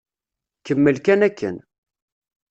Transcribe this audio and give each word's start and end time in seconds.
Kemmel 0.63 0.97
kan 1.05 1.21
akken. 1.27 1.57